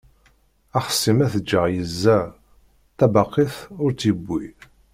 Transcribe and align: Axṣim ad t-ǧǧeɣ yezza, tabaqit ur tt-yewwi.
Axṣim 0.79 1.19
ad 1.25 1.31
t-ǧǧeɣ 1.33 1.65
yezza, 1.75 2.19
tabaqit 2.97 3.55
ur 3.83 3.91
tt-yewwi. 3.93 4.45